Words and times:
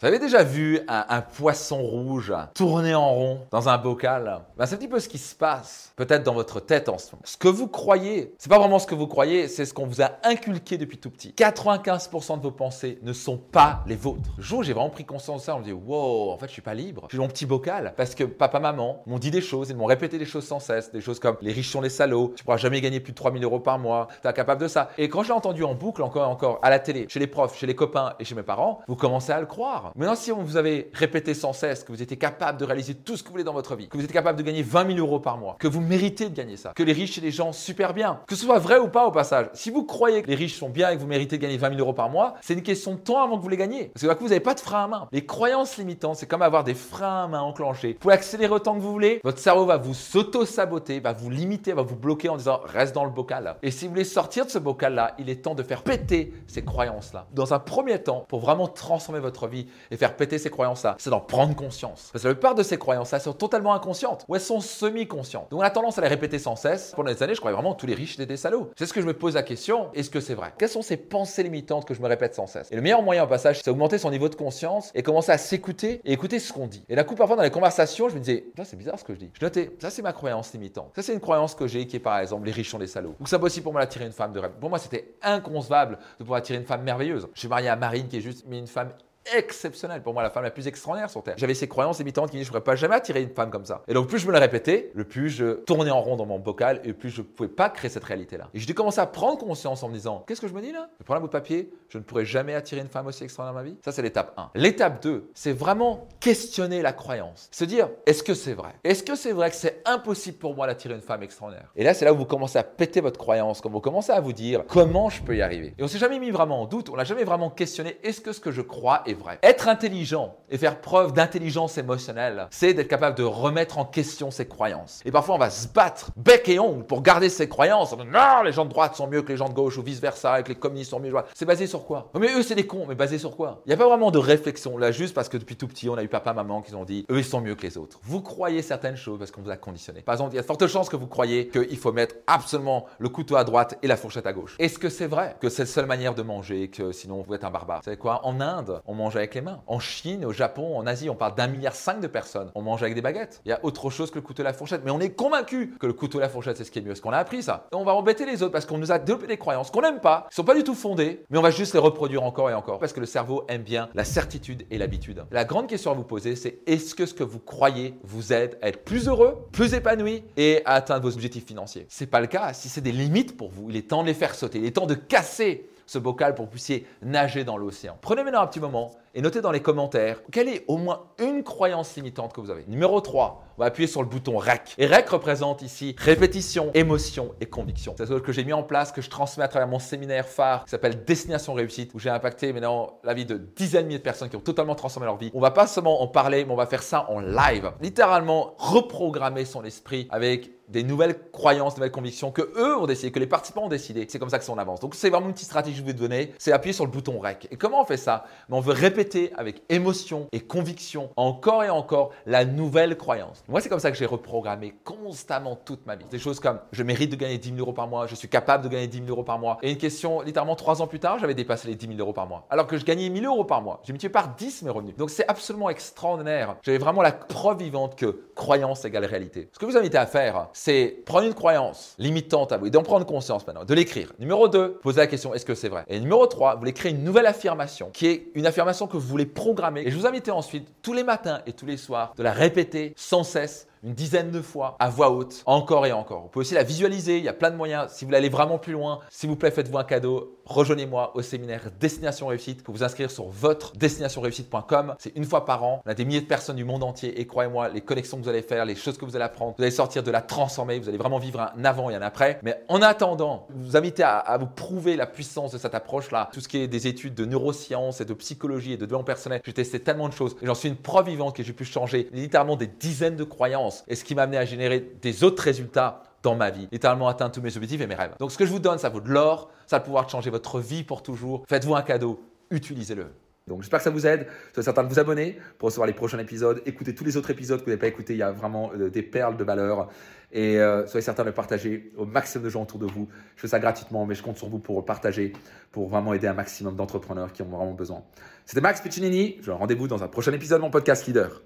Vous 0.00 0.06
avez 0.06 0.20
déjà 0.20 0.44
vu 0.44 0.78
un, 0.86 1.22
poisson 1.22 1.82
rouge 1.82 2.32
tourner 2.54 2.94
en 2.94 3.12
rond 3.12 3.40
dans 3.50 3.68
un 3.68 3.78
bocal? 3.78 4.42
Ben, 4.56 4.64
C'est 4.64 4.76
un 4.76 4.78
petit 4.78 4.86
peu 4.86 5.00
ce 5.00 5.08
qui 5.08 5.18
se 5.18 5.34
passe, 5.34 5.92
peut-être 5.96 6.22
dans 6.22 6.34
votre 6.34 6.60
tête 6.60 6.88
en 6.88 6.98
ce 6.98 7.10
moment. 7.10 7.22
Ce 7.24 7.36
que 7.36 7.48
vous 7.48 7.66
croyez, 7.66 8.32
c'est 8.38 8.48
pas 8.48 8.60
vraiment 8.60 8.78
ce 8.78 8.86
que 8.86 8.94
vous 8.94 9.08
croyez, 9.08 9.48
c'est 9.48 9.64
ce 9.64 9.74
qu'on 9.74 9.86
vous 9.86 10.00
a 10.00 10.12
inculqué 10.22 10.78
depuis 10.78 10.98
tout 10.98 11.10
petit. 11.10 11.34
95% 11.36 12.36
de 12.36 12.42
vos 12.44 12.52
pensées 12.52 13.00
ne 13.02 13.12
sont 13.12 13.38
pas 13.38 13.82
les 13.88 13.96
vôtres. 13.96 14.30
Le 14.36 14.42
jour 14.44 14.62
j'ai 14.62 14.72
vraiment 14.72 14.88
pris 14.88 15.04
conscience 15.04 15.40
de 15.40 15.46
ça, 15.46 15.56
on 15.56 15.58
me 15.58 15.64
dit 15.64 15.72
Wow, 15.72 16.30
en 16.30 16.38
fait, 16.38 16.46
je 16.46 16.52
suis 16.52 16.62
pas 16.62 16.74
libre. 16.74 17.08
J'ai 17.10 17.18
mon 17.18 17.26
petit 17.26 17.44
bocal 17.44 17.92
parce 17.96 18.14
que 18.14 18.22
papa, 18.22 18.60
maman 18.60 19.02
m'ont 19.04 19.18
dit 19.18 19.32
des 19.32 19.40
choses, 19.40 19.68
ils 19.70 19.76
m'ont 19.76 19.86
répété 19.86 20.16
des 20.16 20.26
choses 20.26 20.46
sans 20.46 20.60
cesse, 20.60 20.92
des 20.92 21.00
choses 21.00 21.18
comme 21.18 21.38
les 21.40 21.50
riches 21.50 21.72
sont 21.72 21.80
les 21.80 21.90
salauds, 21.90 22.34
tu 22.36 22.44
pourras 22.44 22.56
jamais 22.56 22.80
gagner 22.80 23.00
plus 23.00 23.10
de 23.14 23.18
3000 23.18 23.42
euros 23.42 23.58
par 23.58 23.80
mois, 23.80 24.06
tu 24.22 24.28
es 24.28 24.30
incapable 24.30 24.60
de 24.62 24.68
ça. 24.68 24.90
Et 24.96 25.08
quand 25.08 25.24
je 25.24 25.28
l'ai 25.30 25.34
entendu 25.34 25.64
en 25.64 25.74
boucle, 25.74 26.04
encore 26.04 26.22
et 26.22 26.30
encore, 26.30 26.60
à 26.62 26.70
la 26.70 26.78
télé, 26.78 27.06
chez 27.08 27.18
les 27.18 27.26
profs, 27.26 27.58
chez 27.58 27.66
les 27.66 27.74
copains 27.74 28.14
et 28.20 28.24
chez 28.24 28.36
mes 28.36 28.44
parents, 28.44 28.78
vous 28.86 28.94
commencez 28.94 29.32
à 29.32 29.40
le 29.40 29.46
croire. 29.46 29.87
Maintenant, 29.96 30.14
si 30.14 30.30
vous 30.30 30.56
avait 30.56 30.90
répété 30.92 31.34
sans 31.34 31.52
cesse 31.52 31.84
que 31.84 31.92
vous 31.92 32.02
étiez 32.02 32.16
capable 32.16 32.58
de 32.58 32.64
réaliser 32.64 32.94
tout 32.94 33.16
ce 33.16 33.22
que 33.22 33.28
vous 33.28 33.32
voulez 33.32 33.44
dans 33.44 33.52
votre 33.52 33.76
vie, 33.76 33.88
que 33.88 33.96
vous 33.96 34.04
êtes 34.04 34.12
capable 34.12 34.38
de 34.38 34.42
gagner 34.42 34.62
20 34.62 34.94
000 34.94 34.98
euros 34.98 35.20
par 35.20 35.38
mois, 35.38 35.56
que 35.58 35.68
vous 35.68 35.80
méritez 35.80 36.28
de 36.28 36.34
gagner 36.34 36.56
ça, 36.56 36.72
que 36.74 36.82
les 36.82 36.92
riches 36.92 37.14
sont 37.14 37.20
des 37.20 37.30
gens 37.30 37.52
super 37.52 37.94
bien, 37.94 38.20
que 38.26 38.34
ce 38.34 38.44
soit 38.44 38.58
vrai 38.58 38.78
ou 38.78 38.88
pas 38.88 39.06
au 39.06 39.10
passage, 39.10 39.46
si 39.54 39.70
vous 39.70 39.84
croyez 39.84 40.22
que 40.22 40.28
les 40.28 40.34
riches 40.34 40.56
sont 40.56 40.68
bien 40.68 40.90
et 40.90 40.96
que 40.96 41.00
vous 41.00 41.06
méritez 41.06 41.36
de 41.36 41.42
gagner 41.42 41.56
20 41.56 41.70
000 41.70 41.80
euros 41.80 41.92
par 41.92 42.10
mois, 42.10 42.34
c'est 42.40 42.54
une 42.54 42.62
question 42.62 42.92
de 42.92 42.98
temps 42.98 43.22
avant 43.22 43.38
que 43.38 43.42
vous 43.42 43.48
les 43.48 43.56
gagnez. 43.56 43.90
Parce 43.94 44.06
que 44.06 44.12
coup, 44.14 44.24
vous 44.24 44.30
n'avez 44.30 44.40
pas 44.40 44.54
de 44.54 44.60
frein 44.60 44.84
à 44.84 44.88
main. 44.88 45.08
Les 45.12 45.24
croyances 45.24 45.76
limitantes, 45.78 46.16
c'est 46.16 46.26
comme 46.26 46.42
avoir 46.42 46.64
des 46.64 46.74
freins 46.74 47.24
à 47.24 47.28
main 47.28 47.40
enclenchés. 47.40 47.92
Vous 47.92 47.98
pouvez 47.98 48.14
accélérer 48.14 48.52
autant 48.52 48.74
que 48.74 48.80
vous 48.80 48.92
voulez, 48.92 49.20
votre 49.24 49.38
cerveau 49.38 49.66
va 49.66 49.76
vous 49.76 49.94
s'auto-saboter, 49.94 51.00
va 51.00 51.12
vous 51.12 51.30
limiter, 51.30 51.72
va 51.72 51.82
vous 51.82 51.96
bloquer 51.96 52.28
en 52.28 52.36
disant 52.36 52.60
reste 52.64 52.94
dans 52.94 53.04
le 53.04 53.10
bocal. 53.10 53.56
Et 53.62 53.70
si 53.70 53.86
vous 53.86 53.92
voulez 53.92 54.04
sortir 54.04 54.46
de 54.46 54.50
ce 54.50 54.58
bocal-là, 54.58 55.14
il 55.18 55.30
est 55.30 55.42
temps 55.42 55.54
de 55.54 55.62
faire 55.62 55.82
péter 55.82 56.32
ces 56.46 56.62
croyances-là. 56.62 57.26
Dans 57.32 57.54
un 57.54 57.58
premier 57.58 58.02
temps, 58.02 58.24
pour 58.28 58.40
vraiment 58.40 58.68
transformer 58.68 59.20
votre 59.20 59.46
vie 59.46 59.66
et 59.90 59.96
faire 59.96 60.16
péter 60.16 60.38
ces 60.38 60.50
croyances-là, 60.50 60.96
c'est 60.98 61.10
d'en 61.10 61.20
prendre 61.20 61.54
conscience. 61.54 62.10
Parce 62.12 62.22
que 62.22 62.28
la 62.28 62.34
plupart 62.34 62.54
de 62.54 62.62
ces 62.62 62.78
croyances-là 62.78 63.20
sont 63.20 63.32
totalement 63.32 63.74
inconscientes 63.74 64.24
ou 64.28 64.34
elles 64.34 64.40
sont 64.40 64.60
semi-conscientes. 64.60 65.50
Donc 65.50 65.60
on 65.60 65.62
a 65.62 65.70
tendance 65.70 65.98
à 65.98 66.02
les 66.02 66.08
répéter 66.08 66.38
sans 66.38 66.56
cesse. 66.56 66.92
Pendant 66.96 67.10
des 67.10 67.22
années, 67.22 67.34
je 67.34 67.40
croyais 67.40 67.54
vraiment 67.54 67.74
que 67.74 67.80
tous 67.80 67.86
les 67.86 67.94
riches 67.94 68.14
étaient 68.14 68.26
des 68.26 68.36
salauds. 68.36 68.70
C'est 68.76 68.86
ce 68.86 68.92
que 68.92 69.00
je 69.00 69.06
me 69.06 69.14
pose 69.14 69.34
la 69.34 69.42
question, 69.42 69.90
est-ce 69.94 70.10
que 70.10 70.20
c'est 70.20 70.34
vrai? 70.34 70.52
Quelles 70.58 70.68
sont 70.68 70.82
ces 70.82 70.96
pensées 70.96 71.42
limitantes 71.42 71.84
que 71.84 71.94
je 71.94 72.00
me 72.00 72.08
répète 72.08 72.34
sans 72.34 72.46
cesse? 72.46 72.70
Et 72.70 72.76
le 72.76 72.82
meilleur 72.82 73.02
moyen 73.02 73.24
au 73.24 73.26
passage, 73.26 73.60
c'est 73.62 73.70
augmenter 73.70 73.98
son 73.98 74.10
niveau 74.10 74.28
de 74.28 74.34
conscience 74.34 74.90
et 74.94 75.02
commencer 75.02 75.32
à 75.32 75.38
s'écouter 75.38 76.00
et 76.04 76.12
écouter 76.12 76.38
ce 76.38 76.52
qu'on 76.52 76.66
dit. 76.66 76.84
Et 76.88 76.96
d'un 76.96 77.04
coup, 77.04 77.14
parfois 77.14 77.36
dans 77.36 77.42
les 77.42 77.50
conversations, 77.50 78.08
je 78.08 78.14
me 78.14 78.20
disais, 78.20 78.46
c'est 78.64 78.76
bizarre 78.76 78.98
ce 78.98 79.04
que 79.04 79.14
je 79.14 79.18
dis. 79.18 79.30
Je 79.38 79.44
notais, 79.44 79.70
ça 79.80 79.90
c'est 79.90 80.02
ma 80.02 80.12
croyance 80.12 80.52
limitante. 80.52 80.92
Ça 80.94 81.02
c'est 81.02 81.12
une 81.12 81.20
croyance 81.20 81.54
que 81.54 81.66
j'ai 81.66 81.86
qui 81.86 81.96
est 81.96 82.00
par 82.00 82.18
exemple, 82.18 82.46
les 82.46 82.52
riches 82.52 82.70
sont 82.70 82.78
des 82.78 82.86
salauds. 82.86 83.14
Ou 83.20 83.26
ça 83.26 83.38
possible 83.38 83.64
pour 83.64 83.72
moi 83.72 83.80
d'attirer 83.82 84.06
une 84.06 84.12
femme 84.12 84.32
de 84.32 84.40
rêve. 84.40 84.52
Pour 84.60 84.70
moi, 84.70 84.78
c'était 84.78 85.14
inconcevable 85.22 85.98
de 86.18 86.24
pouvoir 86.24 86.38
attirer 86.38 86.58
une 86.58 86.66
femme 86.66 86.82
merveilleuse. 86.82 87.28
Je 87.34 87.40
suis 87.40 87.48
marié 87.48 87.68
à 87.68 87.76
Marine 87.76 88.08
qui 88.08 88.18
est 88.18 88.20
juste 88.20 88.44
mais 88.48 88.58
une 88.58 88.66
femme 88.66 88.90
exceptionnelle. 89.36 90.02
Pour 90.02 90.14
moi, 90.14 90.22
la 90.22 90.30
femme 90.30 90.44
la 90.44 90.50
plus 90.50 90.66
extraordinaire 90.66 91.10
sur 91.10 91.22
Terre. 91.22 91.34
J'avais 91.36 91.54
ces 91.54 91.68
croyances 91.68 91.98
limitantes 91.98 92.30
qui 92.30 92.36
disaient 92.36 92.44
je 92.44 92.50
ne 92.50 92.52
pourrais 92.52 92.64
pas 92.64 92.76
jamais 92.76 92.94
attirer 92.94 93.22
une 93.22 93.34
femme 93.34 93.50
comme 93.50 93.64
ça. 93.64 93.82
Et 93.88 93.94
donc, 93.94 94.08
plus 94.08 94.18
je 94.18 94.26
me 94.26 94.32
le 94.32 94.38
répétais, 94.38 94.90
le 94.94 95.04
plus 95.04 95.30
je 95.30 95.54
tournais 95.64 95.90
en 95.90 96.00
rond 96.00 96.16
dans 96.16 96.26
mon 96.26 96.38
bocal 96.38 96.80
et 96.84 96.92
plus 96.92 97.10
je 97.10 97.22
ne 97.22 97.26
pouvais 97.26 97.48
pas 97.48 97.70
créer 97.70 97.90
cette 97.90 98.04
réalité-là. 98.04 98.48
Et 98.54 98.58
j'ai 98.58 98.74
commencé 98.74 99.00
à 99.00 99.06
prendre 99.06 99.38
conscience 99.38 99.82
en 99.82 99.88
me 99.88 99.94
disant 99.94 100.24
qu'est-ce 100.26 100.40
que 100.40 100.48
je 100.48 100.54
me 100.54 100.60
dis 100.60 100.72
là? 100.72 100.88
Je 101.00 101.04
prends 101.04 101.14
un 101.14 101.20
bout 101.20 101.26
de 101.26 101.32
papier, 101.32 101.70
je 101.88 101.98
ne 101.98 102.02
pourrais 102.02 102.24
jamais 102.24 102.54
attirer 102.54 102.80
une 102.80 102.88
femme 102.88 103.06
aussi 103.06 103.24
extraordinaire 103.24 103.62
dans 103.62 103.64
ma 103.64 103.74
vie? 103.74 103.78
Ça, 103.84 103.92
c'est 103.92 104.02
l'étape 104.02 104.34
1. 104.36 104.50
L'étape 104.54 105.02
2, 105.02 105.30
c'est 105.34 105.52
vraiment 105.52 106.06
questionner 106.20 106.82
la 106.82 106.92
croyance. 106.92 107.48
Se 107.50 107.64
dire 107.64 107.88
est-ce 108.06 108.22
que 108.22 108.34
c'est 108.34 108.54
vrai? 108.54 108.74
Est-ce 108.84 109.02
que 109.02 109.14
c'est 109.14 109.32
vrai 109.32 109.50
que 109.50 109.56
c'est 109.56 109.82
impossible 109.84 110.38
pour 110.38 110.54
moi 110.54 110.66
d'attirer 110.66 110.94
une 110.94 111.00
femme 111.00 111.22
extraordinaire? 111.22 111.70
Et 111.76 111.84
là, 111.84 111.94
c'est 111.94 112.04
là 112.04 112.12
où 112.12 112.16
vous 112.16 112.24
commencez 112.24 112.58
à 112.58 112.64
péter 112.64 113.00
votre 113.00 113.18
croyance, 113.18 113.60
quand 113.60 113.70
vous 113.70 113.80
commencez 113.80 114.12
à 114.12 114.20
vous 114.20 114.32
dire 114.32 114.64
comment 114.68 115.10
je 115.10 115.22
peux 115.22 115.36
y 115.36 115.42
arriver? 115.42 115.74
Et 115.78 115.82
on 115.82 115.88
s'est 115.88 115.98
jamais 115.98 116.18
mis 116.18 116.30
vraiment 116.30 116.62
en 116.62 116.66
doute, 116.66 116.88
on 116.90 116.96
n'a 116.96 117.04
jamais 117.04 117.24
vraiment 117.24 117.50
questionné 117.50 117.98
est-ce 118.02 118.20
que 118.20 118.32
ce 118.32 118.40
que 118.40 118.50
je 118.50 118.62
crois 118.62 119.02
est 119.06 119.14
vrai. 119.18 119.38
Être 119.42 119.68
intelligent 119.68 120.36
et 120.50 120.56
faire 120.58 120.80
preuve 120.80 121.12
d'intelligence 121.12 121.76
émotionnelle, 121.76 122.48
c'est 122.50 122.72
d'être 122.72 122.88
capable 122.88 123.16
de 123.16 123.24
remettre 123.24 123.78
en 123.78 123.84
question 123.84 124.30
ses 124.30 124.46
croyances. 124.46 125.02
Et 125.04 125.10
parfois, 125.10 125.34
on 125.34 125.38
va 125.38 125.50
se 125.50 125.68
battre 125.68 126.10
bec 126.16 126.48
et 126.48 126.58
ongle 126.58 126.84
pour 126.84 127.02
garder 127.02 127.28
ses 127.28 127.48
croyances. 127.48 127.94
Non, 127.96 128.42
les 128.44 128.52
gens 128.52 128.64
de 128.64 128.70
droite 128.70 128.96
sont 128.96 129.06
mieux 129.06 129.22
que 129.22 129.28
les 129.28 129.36
gens 129.36 129.48
de 129.48 129.54
gauche 129.54 129.76
ou 129.76 129.82
vice-versa, 129.82 130.40
et 130.40 130.42
que 130.42 130.48
les 130.48 130.54
communistes 130.54 130.90
sont 130.90 131.00
mieux. 131.00 131.12
C'est 131.34 131.44
basé 131.44 131.66
sur 131.66 131.84
quoi? 131.84 132.10
Mais 132.18 132.32
eux, 132.34 132.42
c'est 132.42 132.54
des 132.54 132.66
cons, 132.66 132.86
mais 132.88 132.94
basé 132.94 133.18
sur 133.18 133.36
quoi? 133.36 133.60
Il 133.66 133.68
n'y 133.68 133.74
a 133.74 133.76
pas 133.76 133.88
vraiment 133.88 134.10
de 134.10 134.18
réflexion 134.18 134.78
là, 134.78 134.92
juste 134.92 135.14
parce 135.14 135.28
que 135.28 135.36
depuis 135.36 135.56
tout 135.56 135.68
petit, 135.68 135.88
on 135.88 135.96
a 135.96 136.02
eu 136.02 136.08
papa, 136.08 136.32
maman 136.32 136.62
qui 136.62 136.74
ont 136.74 136.84
dit 136.84 137.06
eux, 137.10 137.18
ils 137.18 137.24
sont 137.24 137.40
mieux 137.40 137.54
que 137.54 137.62
les 137.62 137.76
autres. 137.78 137.98
Vous 138.02 138.20
croyez 138.20 138.62
certaines 138.62 138.96
choses 138.96 139.18
parce 139.18 139.30
qu'on 139.30 139.42
vous 139.42 139.50
a 139.50 139.56
conditionné. 139.56 140.02
Par 140.02 140.14
exemple, 140.14 140.32
il 140.32 140.36
y 140.36 140.38
a 140.38 140.42
de 140.42 140.46
fortes 140.46 140.66
chances 140.66 140.88
que 140.88 140.96
vous 140.96 141.06
croyez 141.06 141.48
qu'il 141.48 141.78
faut 141.78 141.92
mettre 141.92 142.16
absolument 142.26 142.86
le 142.98 143.08
couteau 143.08 143.36
à 143.36 143.44
droite 143.44 143.78
et 143.82 143.86
la 143.86 143.96
fourchette 143.96 144.26
à 144.26 144.32
gauche. 144.32 144.56
Est-ce 144.58 144.78
que 144.78 144.88
c'est 144.88 145.06
vrai? 145.06 145.36
Que 145.40 145.48
c'est 145.48 145.62
la 145.62 145.66
seule 145.66 145.86
manière 145.86 146.14
de 146.14 146.22
manger, 146.22 146.68
que 146.68 146.92
sinon 146.92 147.22
vous 147.22 147.34
êtes 147.34 147.44
un 147.44 147.50
barbare? 147.50 147.80
Vous 147.86 147.96
quoi? 147.96 148.20
En 148.24 148.40
Inde, 148.40 148.82
on 148.86 148.94
mange 148.94 149.07
avec 149.16 149.34
les 149.34 149.40
mains. 149.40 149.60
En 149.66 149.78
Chine, 149.78 150.24
au 150.24 150.32
Japon, 150.32 150.76
en 150.76 150.86
Asie, 150.86 151.10
on 151.10 151.14
parle 151.14 151.34
d'un 151.34 151.46
milliard 151.46 151.74
cinq 151.74 152.00
de 152.00 152.06
personnes. 152.06 152.50
On 152.54 152.62
mange 152.62 152.82
avec 152.82 152.94
des 152.94 153.02
baguettes. 153.02 153.40
Il 153.44 153.48
y 153.48 153.52
a 153.52 153.60
autre 153.64 153.90
chose 153.90 154.10
que 154.10 154.16
le 154.16 154.22
couteau 154.22 154.42
et 154.42 154.44
la 154.44 154.52
fourchette. 154.52 154.82
Mais 154.84 154.90
on 154.90 155.00
est 155.00 155.10
convaincu 155.10 155.74
que 155.78 155.86
le 155.86 155.92
couteau 155.92 156.18
et 156.18 156.22
la 156.22 156.28
fourchette, 156.28 156.56
c'est 156.56 156.64
ce 156.64 156.70
qui 156.70 156.78
est 156.78 156.82
mieux. 156.82 156.92
Est-ce 156.92 157.02
qu'on 157.02 157.12
a 157.12 157.18
appris 157.18 157.42
ça 157.42 157.66
Et 157.72 157.74
on 157.74 157.84
va 157.84 157.94
embêter 157.94 158.26
les 158.26 158.42
autres 158.42 158.52
parce 158.52 158.66
qu'on 158.66 158.78
nous 158.78 158.92
a 158.92 158.98
développé 158.98 159.26
des 159.26 159.36
croyances 159.36 159.70
qu'on 159.70 159.82
n'aime 159.82 160.00
pas, 160.00 160.26
qui 160.30 160.36
sont 160.36 160.44
pas 160.44 160.54
du 160.54 160.64
tout 160.64 160.74
fondées, 160.74 161.24
mais 161.30 161.38
on 161.38 161.42
va 161.42 161.50
juste 161.50 161.74
les 161.74 161.80
reproduire 161.80 162.22
encore 162.22 162.50
et 162.50 162.54
encore. 162.54 162.78
Parce 162.78 162.92
que 162.92 163.00
le 163.00 163.06
cerveau 163.06 163.44
aime 163.48 163.62
bien 163.62 163.88
la 163.94 164.04
certitude 164.04 164.64
et 164.70 164.78
l'habitude. 164.78 165.24
La 165.30 165.44
grande 165.44 165.66
question 165.66 165.90
à 165.90 165.94
vous 165.94 166.04
poser, 166.04 166.36
c'est 166.36 166.60
est-ce 166.66 166.94
que 166.94 167.06
ce 167.06 167.14
que 167.14 167.24
vous 167.24 167.40
croyez 167.40 167.94
vous 168.02 168.32
aide 168.32 168.58
à 168.62 168.68
être 168.68 168.84
plus 168.84 169.08
heureux, 169.08 169.36
plus 169.52 169.74
épanoui 169.74 170.24
et 170.36 170.62
à 170.64 170.74
atteindre 170.74 171.08
vos 171.08 171.14
objectifs 171.14 171.46
financiers? 171.46 171.86
C'est 171.88 172.06
pas 172.06 172.20
le 172.20 172.26
cas. 172.26 172.52
Si 172.52 172.68
c'est 172.68 172.80
des 172.80 172.92
limites 172.92 173.36
pour 173.36 173.50
vous, 173.50 173.70
il 173.70 173.76
est 173.76 173.88
temps 173.88 174.02
de 174.02 174.08
les 174.08 174.14
faire 174.14 174.34
sauter. 174.34 174.58
Il 174.58 174.66
est 174.66 174.72
temps 174.72 174.86
de 174.86 174.94
casser 174.94 175.68
ce 175.88 175.98
bocal 175.98 176.34
pour 176.34 176.44
que 176.44 176.50
vous 176.50 176.52
puissiez 176.52 176.86
nager 177.02 177.44
dans 177.44 177.56
l'océan. 177.56 177.96
Prenez 178.00 178.22
maintenant 178.22 178.42
un 178.42 178.46
petit 178.46 178.60
moment 178.60 178.92
et 179.14 179.22
notez 179.22 179.40
dans 179.40 179.50
les 179.50 179.60
commentaires 179.60 180.20
quelle 180.30 180.48
est 180.48 180.64
au 180.68 180.76
moins 180.76 181.06
une 181.18 181.42
croyance 181.42 181.96
limitante 181.96 182.32
que 182.32 182.40
vous 182.40 182.50
avez. 182.50 182.64
Numéro 182.68 183.00
3, 183.00 183.44
on 183.56 183.60
va 183.60 183.66
appuyer 183.66 183.88
sur 183.88 184.02
le 184.02 184.08
bouton 184.08 184.36
REC. 184.38 184.74
Et 184.78 184.86
REC 184.86 185.08
représente 185.08 185.62
ici 185.62 185.96
répétition, 185.98 186.70
émotion 186.74 187.34
et 187.40 187.46
conviction. 187.46 187.94
C'est 187.98 188.06
ce 188.06 188.14
que 188.14 188.32
j'ai 188.32 188.44
mis 188.44 188.52
en 188.52 188.62
place, 188.62 188.92
que 188.92 189.02
je 189.02 189.10
transmets 189.10 189.44
à 189.44 189.48
travers 189.48 189.68
mon 189.68 189.78
séminaire 189.78 190.28
phare 190.28 190.64
qui 190.64 190.70
s'appelle 190.70 191.04
Destination 191.04 191.54
Réussite, 191.54 191.92
où 191.94 191.98
j'ai 191.98 192.10
impacté 192.10 192.52
maintenant 192.52 192.98
la 193.02 193.14
vie 193.14 193.26
de 193.26 193.36
dizaines 193.36 193.82
de 193.82 193.88
milliers 193.88 193.98
de 193.98 194.04
personnes 194.04 194.28
qui 194.28 194.36
ont 194.36 194.40
totalement 194.40 194.74
transformé 194.74 195.06
leur 195.06 195.16
vie. 195.16 195.30
On 195.34 195.40
va 195.40 195.50
pas 195.50 195.66
seulement 195.66 196.02
en 196.02 196.06
parler, 196.06 196.44
mais 196.44 196.52
on 196.52 196.56
va 196.56 196.66
faire 196.66 196.82
ça 196.82 197.10
en 197.10 197.20
live. 197.20 197.72
Littéralement 197.80 198.54
reprogrammer 198.58 199.44
son 199.44 199.64
esprit 199.64 200.06
avec 200.10 200.50
des 200.68 200.82
nouvelles 200.82 201.30
croyances, 201.32 201.76
nouvelles 201.76 201.90
convictions 201.90 202.30
que 202.30 202.42
eux 202.56 202.76
ont 202.76 202.86
décidé, 202.86 203.10
que 203.10 203.18
les 203.18 203.26
participants 203.26 203.64
ont 203.64 203.68
décidé. 203.68 204.06
C'est 204.08 204.18
comme 204.18 204.28
ça 204.28 204.38
que 204.38 204.44
ça 204.44 204.52
en 204.52 204.58
avance. 204.58 204.80
Donc 204.80 204.94
c'est 204.94 205.08
vraiment 205.08 205.26
une 205.26 205.32
petite 205.32 205.46
stratégie 205.46 205.76
que 205.76 205.80
je 205.80 205.86
vais 205.86 205.94
te 205.94 205.98
donner, 205.98 206.34
c'est 206.38 206.52
appuyer 206.52 206.74
sur 206.74 206.84
le 206.84 206.90
bouton 206.90 207.18
REC. 207.18 207.48
Et 207.50 207.56
comment 207.56 207.80
on 207.80 207.84
fait 207.86 207.96
ça? 207.96 208.26
Mais 208.48 208.56
On 208.56 208.60
veut 208.60 208.74
répéter 208.74 208.97
avec 209.36 209.62
émotion 209.68 210.26
et 210.32 210.40
conviction 210.40 211.10
encore 211.16 211.62
et 211.62 211.70
encore 211.70 212.10
la 212.26 212.44
nouvelle 212.44 212.96
croyance. 212.96 213.44
Moi, 213.48 213.60
c'est 213.60 213.68
comme 213.68 213.78
ça 213.78 213.92
que 213.92 213.96
j'ai 213.96 214.06
reprogrammé 214.06 214.74
constamment 214.84 215.54
toute 215.54 215.86
ma 215.86 215.94
vie. 215.94 216.04
Des 216.10 216.18
choses 216.18 216.40
comme 216.40 216.58
je 216.72 216.82
mérite 216.82 217.12
de 217.12 217.16
gagner 217.16 217.38
10 217.38 217.50
000 217.50 217.60
euros 217.60 217.72
par 217.72 217.86
mois, 217.86 218.08
je 218.08 218.16
suis 218.16 218.28
capable 218.28 218.64
de 218.64 218.68
gagner 218.68 218.88
10 218.88 218.98
000 218.98 219.10
euros 219.10 219.22
par 219.22 219.38
mois. 219.38 219.58
Et 219.62 219.70
une 219.70 219.78
question, 219.78 220.20
littéralement 220.22 220.56
trois 220.56 220.82
ans 220.82 220.88
plus 220.88 220.98
tard, 220.98 221.18
j'avais 221.20 221.34
dépassé 221.34 221.68
les 221.68 221.76
10 221.76 221.86
000 221.86 221.98
euros 222.00 222.12
par 222.12 222.26
mois. 222.26 222.46
Alors 222.50 222.66
que 222.66 222.76
je 222.76 222.84
gagnais 222.84 223.08
1000 223.08 223.24
euros 223.24 223.44
par 223.44 223.62
mois. 223.62 223.80
J'ai 223.84 223.92
multiplié 223.92 224.12
par 224.12 224.34
10 224.34 224.62
mes 224.62 224.70
revenus. 224.70 224.96
Donc 224.96 225.10
c'est 225.10 225.28
absolument 225.28 225.70
extraordinaire. 225.70 226.56
J'avais 226.62 226.78
vraiment 226.78 227.02
la 227.02 227.12
preuve 227.12 227.58
vivante 227.58 227.94
que 227.94 228.20
croyance 228.34 228.84
égale 228.84 229.04
réalité. 229.04 229.48
Ce 229.52 229.60
que 229.60 229.64
vous 229.64 229.76
invite 229.76 229.94
à 229.94 230.06
faire, 230.06 230.48
c'est 230.52 231.02
prendre 231.06 231.26
une 231.26 231.34
croyance 231.34 231.94
limitante 231.98 232.50
à 232.50 232.56
vous 232.56 232.66
et 232.66 232.70
d'en 232.70 232.82
prendre 232.82 233.06
conscience 233.06 233.46
maintenant, 233.46 233.64
de 233.64 233.74
l'écrire. 233.74 234.12
Numéro 234.18 234.48
2, 234.48 234.78
poser 234.82 235.00
la 235.00 235.06
question 235.06 235.34
est-ce 235.34 235.46
que 235.46 235.54
c'est 235.54 235.68
vrai? 235.68 235.84
Et 235.86 236.00
numéro 236.00 236.26
3, 236.26 236.54
vous 236.54 236.58
voulez 236.58 236.72
créer 236.72 236.90
une 236.90 237.04
nouvelle 237.04 237.26
affirmation 237.26 237.90
qui 237.92 238.06
est 238.06 238.30
une 238.34 238.46
affirmation 238.46 238.87
que 238.88 238.96
vous 238.96 239.06
voulez 239.06 239.26
programmer. 239.26 239.82
Et 239.86 239.90
je 239.90 239.96
vous 239.96 240.06
invite 240.06 240.28
ensuite 240.28 240.68
tous 240.82 240.92
les 240.92 241.04
matins 241.04 241.40
et 241.46 241.52
tous 241.52 241.66
les 241.66 241.76
soirs 241.76 242.14
de 242.16 242.22
la 242.22 242.32
répéter 242.32 242.92
sans 242.96 243.22
cesse 243.22 243.67
une 243.84 243.94
dizaine 243.94 244.30
de 244.30 244.40
fois 244.40 244.76
à 244.78 244.88
voix 244.88 245.10
haute, 245.10 245.42
encore 245.46 245.86
et 245.86 245.92
encore. 245.92 246.22
Vous 246.22 246.28
pouvez 246.28 246.42
aussi 246.42 246.54
la 246.54 246.62
visualiser, 246.62 247.18
il 247.18 247.24
y 247.24 247.28
a 247.28 247.32
plein 247.32 247.50
de 247.50 247.56
moyens. 247.56 247.90
Si 247.92 248.04
vous 248.04 248.08
voulez 248.08 248.18
aller 248.18 248.28
vraiment 248.28 248.58
plus 248.58 248.72
loin, 248.72 249.00
s'il 249.10 249.28
vous 249.28 249.36
plaît, 249.36 249.50
faites-vous 249.50 249.78
un 249.78 249.84
cadeau. 249.84 250.38
Rejoignez-moi 250.44 251.12
au 251.14 251.22
séminaire 251.22 251.70
Destination 251.78 252.26
Réussite. 252.28 252.62
Pour 252.62 252.74
vous 252.74 252.82
inscrire 252.82 253.10
sur 253.10 253.28
votre 253.28 253.76
destinationreussite.com. 253.76 254.94
C'est 254.98 255.14
une 255.16 255.24
fois 255.24 255.44
par 255.44 255.64
an. 255.64 255.82
On 255.86 255.90
a 255.90 255.94
des 255.94 256.04
milliers 256.04 256.20
de 256.20 256.26
personnes 256.26 256.56
du 256.56 256.64
monde 256.64 256.82
entier 256.82 257.20
et 257.20 257.26
croyez-moi, 257.26 257.68
les 257.68 257.80
connexions 257.80 258.16
que 258.16 258.22
vous 258.22 258.28
allez 258.28 258.42
faire, 258.42 258.64
les 258.64 258.74
choses 258.74 258.98
que 258.98 259.04
vous 259.04 259.14
allez 259.14 259.24
apprendre, 259.24 259.54
vous 259.56 259.62
allez 259.62 259.70
sortir 259.70 260.02
de 260.02 260.10
la 260.10 260.22
transformer, 260.22 260.78
vous 260.78 260.88
allez 260.88 260.98
vraiment 260.98 261.18
vivre 261.18 261.40
un 261.40 261.64
avant 261.64 261.90
et 261.90 261.94
un 261.94 262.02
après. 262.02 262.40
Mais 262.42 262.62
en 262.68 262.82
attendant, 262.82 263.46
vous 263.50 263.76
invite 263.76 264.00
à, 264.00 264.36
vous 264.38 264.46
prouver 264.46 264.96
la 264.96 265.06
puissance 265.06 265.52
de 265.52 265.58
cette 265.58 265.74
approche-là. 265.74 266.30
Tout 266.32 266.40
ce 266.40 266.48
qui 266.48 266.58
est 266.58 266.68
des 266.68 266.86
études 266.86 267.14
de 267.14 267.24
neurosciences 267.24 268.00
et 268.00 268.04
de 268.04 268.14
psychologie 268.14 268.72
et 268.72 268.76
de 268.76 268.86
développement 268.86 269.04
personnel, 269.04 269.42
j'ai 269.44 269.52
testé 269.52 269.80
tellement 269.80 270.08
de 270.08 270.14
choses 270.14 270.36
j'en 270.42 270.54
suis 270.54 270.68
une 270.68 270.76
preuve 270.76 271.06
vivante 271.06 271.36
que 271.36 271.42
j'ai 271.42 271.52
pu 271.52 271.64
changer 271.64 272.08
littéralement 272.12 272.56
des 272.56 272.66
dizaines 272.66 273.16
de 273.16 273.24
croyances 273.24 273.67
et 273.88 273.94
ce 273.94 274.04
qui 274.04 274.14
m'a 274.14 274.22
amené 274.22 274.38
à 274.38 274.44
générer 274.44 274.80
des 275.00 275.24
autres 275.24 275.42
résultats 275.42 276.02
dans 276.22 276.34
ma 276.34 276.50
vie, 276.50 276.68
littéralement 276.72 277.08
atteindre 277.08 277.32
tous 277.32 277.42
mes 277.42 277.56
objectifs 277.56 277.80
et 277.80 277.86
mes 277.86 277.94
rêves. 277.94 278.14
Donc 278.18 278.32
ce 278.32 278.38
que 278.38 278.44
je 278.44 278.50
vous 278.50 278.58
donne, 278.58 278.78
ça 278.78 278.88
vaut 278.88 279.00
de 279.00 279.08
l'or, 279.08 279.50
ça 279.66 279.78
va 279.78 279.84
pouvoir 279.84 280.08
changer 280.08 280.30
votre 280.30 280.60
vie 280.60 280.82
pour 280.82 281.02
toujours. 281.02 281.44
Faites-vous 281.48 281.74
un 281.74 281.82
cadeau, 281.82 282.20
utilisez-le. 282.50 283.06
Donc 283.48 283.62
j'espère 283.62 283.80
que 283.80 283.84
ça 283.84 283.90
vous 283.90 284.06
aide. 284.06 284.26
Soyez 284.52 284.64
certain 284.64 284.84
de 284.84 284.88
vous 284.88 284.98
abonner 284.98 285.38
pour 285.58 285.66
recevoir 285.66 285.86
les 285.86 285.94
prochains 285.94 286.18
épisodes. 286.18 286.62
Écoutez 286.66 286.94
tous 286.94 287.04
les 287.04 287.16
autres 287.16 287.30
épisodes 287.30 287.58
que 287.58 287.64
vous 287.64 287.70
n'avez 287.70 287.80
pas 287.80 287.86
écoutés. 287.86 288.12
Il 288.12 288.18
y 288.18 288.22
a 288.22 288.30
vraiment 288.30 288.70
euh, 288.74 288.90
des 288.90 289.02
perles 289.02 289.36
de 289.36 289.44
valeur. 289.44 289.88
Et 290.30 290.58
euh, 290.58 290.86
soyez 290.86 291.02
certain 291.02 291.22
de 291.22 291.28
le 291.28 291.34
partager 291.34 291.90
au 291.96 292.04
maximum 292.04 292.44
de 292.44 292.50
gens 292.50 292.62
autour 292.62 292.78
de 292.78 292.86
vous. 292.86 293.08
Je 293.36 293.40
fais 293.40 293.48
ça 293.48 293.58
gratuitement, 293.58 294.04
mais 294.04 294.14
je 294.14 294.22
compte 294.22 294.36
sur 294.36 294.48
vous 294.48 294.58
pour 294.58 294.84
partager, 294.84 295.32
pour 295.72 295.88
vraiment 295.88 296.12
aider 296.12 296.26
un 296.26 296.34
maximum 296.34 296.76
d'entrepreneurs 296.76 297.32
qui 297.32 297.42
en 297.42 297.46
ont 297.46 297.56
vraiment 297.56 297.72
besoin. 297.72 298.04
C'était 298.44 298.60
Max 298.60 298.80
Piccinini. 298.80 299.38
Je 299.40 299.50
vous 299.50 299.56
rendez-vous 299.56 299.88
dans 299.88 300.04
un 300.04 300.08
prochain 300.08 300.32
épisode 300.32 300.58
de 300.58 300.64
mon 300.64 300.70
podcast 300.70 301.06
Leader. 301.06 301.42